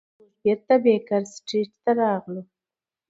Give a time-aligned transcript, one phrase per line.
[0.17, 2.41] موږ بیرته بیکر سټریټ ته راغلو.